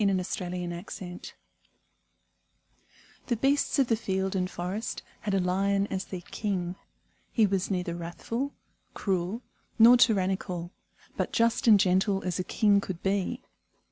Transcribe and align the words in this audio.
The 0.01 0.05
Kingdom 0.07 0.19
of 0.19 0.35
the 0.35 0.99
Lion 0.99 1.21
THE 3.27 3.35
BEASTS 3.35 3.77
of 3.77 3.85
the 3.87 3.95
field 3.95 4.35
and 4.35 4.49
forest 4.49 5.03
had 5.19 5.35
a 5.35 5.39
Lion 5.39 5.85
as 5.91 6.05
their 6.05 6.21
king. 6.31 6.75
He 7.31 7.45
was 7.45 7.69
neither 7.69 7.95
wrathful, 7.95 8.55
cruel, 8.95 9.43
nor 9.77 9.97
tyrannical, 9.97 10.71
but 11.15 11.31
just 11.31 11.67
and 11.67 11.79
gentle 11.79 12.23
as 12.23 12.39
a 12.39 12.43
king 12.43 12.81
could 12.81 13.03
be. 13.03 13.43